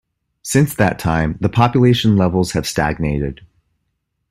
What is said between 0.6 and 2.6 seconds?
that time, the population levels